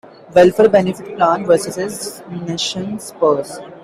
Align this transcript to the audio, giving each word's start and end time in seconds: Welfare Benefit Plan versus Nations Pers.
Welfare 0.33 0.67
Benefit 0.67 1.15
Plan 1.15 1.45
versus 1.45 2.23
Nations 2.27 3.11
Pers. 3.19 3.59